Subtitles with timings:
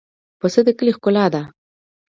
[0.39, 1.41] پسه د کلي ښکلا ده.